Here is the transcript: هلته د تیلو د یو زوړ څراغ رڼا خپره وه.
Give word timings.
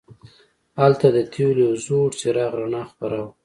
هلته 0.79 1.07
د 1.15 1.17
تیلو 1.33 1.53
د 1.57 1.59
یو 1.67 1.73
زوړ 1.85 2.09
څراغ 2.19 2.51
رڼا 2.59 2.83
خپره 2.91 3.17
وه. 3.23 3.31